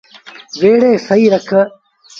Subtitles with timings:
[0.59, 1.49] ويڙي سهيٚ رک۔